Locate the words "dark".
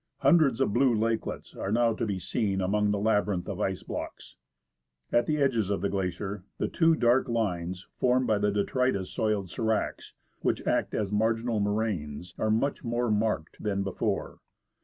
6.95-7.29